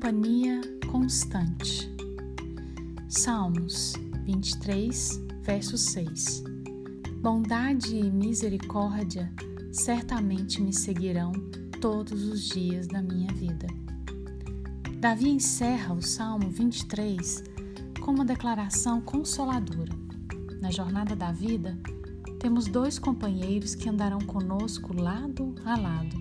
companhia 0.00 0.62
constante. 0.90 1.94
Salmos 3.06 3.92
23, 4.24 5.20
verso 5.42 5.76
6. 5.76 6.42
Bondade 7.20 7.94
e 7.96 8.10
misericórdia 8.10 9.30
certamente 9.70 10.62
me 10.62 10.72
seguirão 10.72 11.32
todos 11.82 12.24
os 12.24 12.48
dias 12.48 12.86
da 12.86 13.02
minha 13.02 13.30
vida. 13.34 13.66
Davi 15.00 15.28
encerra 15.28 15.92
o 15.92 16.00
Salmo 16.00 16.48
23 16.48 17.44
com 18.00 18.12
uma 18.12 18.24
declaração 18.24 19.02
consoladora. 19.02 19.92
Na 20.62 20.70
jornada 20.70 21.14
da 21.14 21.30
vida, 21.30 21.78
temos 22.38 22.68
dois 22.68 22.98
companheiros 22.98 23.74
que 23.74 23.90
andarão 23.90 24.20
conosco 24.20 24.98
lado 24.98 25.54
a 25.62 25.76
lado. 25.78 26.16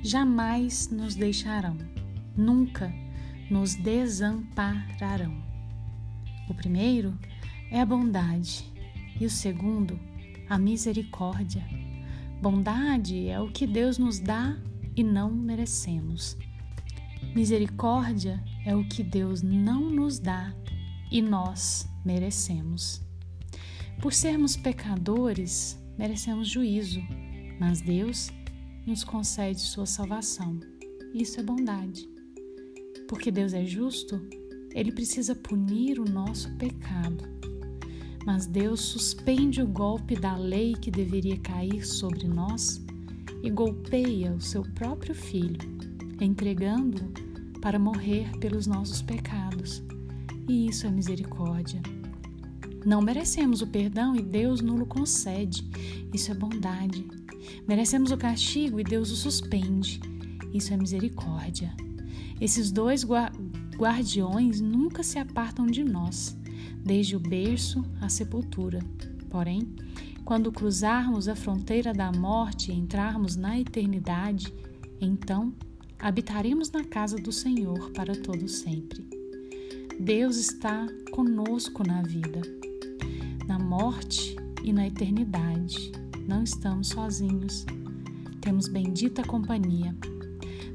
Jamais 0.00 0.88
nos 0.90 1.16
deixarão, 1.16 1.76
nunca 2.40 2.92
nos 3.50 3.74
desampararão. 3.74 5.36
O 6.48 6.54
primeiro 6.54 7.16
é 7.70 7.80
a 7.80 7.86
bondade 7.86 8.64
e 9.20 9.26
o 9.26 9.30
segundo, 9.30 9.98
a 10.48 10.58
misericórdia. 10.58 11.64
Bondade 12.40 13.28
é 13.28 13.38
o 13.38 13.52
que 13.52 13.66
Deus 13.66 13.98
nos 13.98 14.18
dá 14.18 14.56
e 14.96 15.04
não 15.04 15.30
merecemos. 15.30 16.36
Misericórdia 17.34 18.42
é 18.64 18.74
o 18.74 18.84
que 18.88 19.02
Deus 19.02 19.42
não 19.42 19.90
nos 19.90 20.18
dá 20.18 20.54
e 21.10 21.20
nós 21.20 21.88
merecemos. 22.04 23.02
Por 24.00 24.14
sermos 24.14 24.56
pecadores, 24.56 25.78
merecemos 25.98 26.48
juízo, 26.48 27.02
mas 27.60 27.82
Deus 27.82 28.30
nos 28.86 29.04
concede 29.04 29.60
sua 29.60 29.86
salvação. 29.86 30.58
Isso 31.12 31.38
é 31.38 31.42
bondade. 31.42 32.08
Porque 33.10 33.28
Deus 33.32 33.52
é 33.52 33.64
justo, 33.66 34.22
ele 34.72 34.92
precisa 34.92 35.34
punir 35.34 35.98
o 35.98 36.08
nosso 36.08 36.48
pecado. 36.54 37.24
Mas 38.24 38.46
Deus 38.46 38.80
suspende 38.82 39.60
o 39.60 39.66
golpe 39.66 40.14
da 40.14 40.36
lei 40.36 40.74
que 40.74 40.92
deveria 40.92 41.36
cair 41.38 41.84
sobre 41.84 42.28
nós 42.28 42.80
e 43.42 43.50
golpeia 43.50 44.30
o 44.32 44.40
seu 44.40 44.62
próprio 44.62 45.12
filho, 45.12 45.58
entregando-o 46.20 47.58
para 47.60 47.80
morrer 47.80 48.30
pelos 48.38 48.68
nossos 48.68 49.02
pecados. 49.02 49.82
E 50.48 50.68
isso 50.68 50.86
é 50.86 50.90
misericórdia. 50.90 51.82
Não 52.86 53.02
merecemos 53.02 53.60
o 53.60 53.66
perdão 53.66 54.14
e 54.14 54.22
Deus 54.22 54.60
nulo 54.60 54.86
concede. 54.86 55.68
Isso 56.14 56.30
é 56.30 56.34
bondade. 56.34 57.04
Merecemos 57.66 58.12
o 58.12 58.16
castigo 58.16 58.78
e 58.78 58.84
Deus 58.84 59.10
o 59.10 59.16
suspende. 59.16 60.00
Isso 60.54 60.72
é 60.72 60.76
misericórdia. 60.76 61.74
Esses 62.40 62.70
dois 62.70 63.04
guardiões 63.76 64.60
nunca 64.60 65.02
se 65.02 65.18
apartam 65.18 65.66
de 65.66 65.84
nós, 65.84 66.36
desde 66.84 67.16
o 67.16 67.20
berço 67.20 67.84
à 68.00 68.08
sepultura. 68.08 68.80
Porém, 69.28 69.68
quando 70.24 70.52
cruzarmos 70.52 71.28
a 71.28 71.36
fronteira 71.36 71.92
da 71.92 72.10
morte 72.12 72.70
e 72.70 72.74
entrarmos 72.74 73.36
na 73.36 73.58
eternidade, 73.58 74.52
então 75.00 75.52
habitaremos 75.98 76.70
na 76.70 76.84
casa 76.84 77.16
do 77.16 77.32
Senhor 77.32 77.90
para 77.92 78.14
todo 78.14 78.48
sempre. 78.48 79.08
Deus 79.98 80.36
está 80.36 80.86
conosco 81.12 81.86
na 81.86 82.02
vida 82.02 82.40
na 83.50 83.58
morte 83.58 84.36
e 84.62 84.72
na 84.72 84.86
eternidade. 84.86 85.90
Não 86.28 86.44
estamos 86.44 86.86
sozinhos. 86.86 87.66
Temos 88.40 88.68
bendita 88.68 89.24
companhia. 89.24 89.92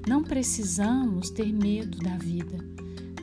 Não 0.07 0.23
precisamos 0.23 1.29
ter 1.29 1.51
medo 1.51 1.97
da 1.99 2.17
vida, 2.17 2.57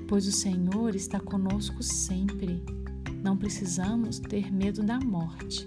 pois 0.09 0.27
o 0.27 0.33
Senhor 0.33 0.95
está 0.95 1.21
conosco 1.21 1.83
sempre. 1.83 2.63
Não 3.23 3.37
precisamos 3.37 4.19
ter 4.19 4.53
medo 4.53 4.83
da 4.83 4.99
morte, 4.99 5.67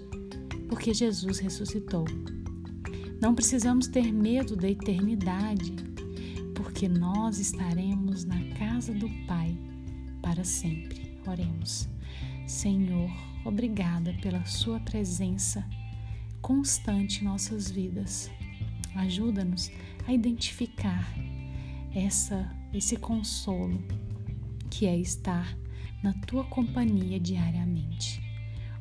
porque 0.68 0.92
Jesus 0.92 1.38
ressuscitou. 1.38 2.04
Não 3.20 3.34
precisamos 3.34 3.86
ter 3.86 4.12
medo 4.12 4.54
da 4.54 4.68
eternidade, 4.68 5.74
porque 6.54 6.88
nós 6.88 7.38
estaremos 7.38 8.24
na 8.24 8.42
casa 8.58 8.92
do 8.92 9.08
Pai 9.26 9.56
para 10.20 10.44
sempre. 10.44 11.18
Oremos. 11.26 11.88
Senhor, 12.46 13.10
obrigada 13.44 14.12
pela 14.20 14.44
Sua 14.44 14.78
presença 14.80 15.66
constante 16.46 17.22
em 17.22 17.24
nossas 17.24 17.68
vidas. 17.68 18.30
Ajuda-nos 18.96 19.70
a 20.06 20.12
identificar 20.12 21.12
essa, 21.94 22.50
esse 22.72 22.96
consolo 22.96 23.82
que 24.70 24.86
é 24.86 24.96
estar 24.96 25.56
na 26.02 26.12
Tua 26.12 26.44
companhia 26.44 27.18
diariamente. 27.18 28.22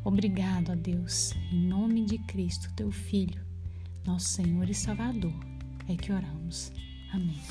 Obrigado 0.04 0.72
a 0.72 0.75
Deus, 0.75 1.34
em 1.52 1.68
nome 1.68 2.06
de 2.06 2.18
Cristo, 2.20 2.72
Teu 2.75 2.92
Filho, 2.92 3.44
nosso 4.06 4.30
Senhor 4.30 4.70
e 4.70 4.74
Salvador, 4.74 5.34
é 5.88 5.96
que 5.96 6.12
oramos. 6.12 6.72
Amém. 7.12 7.42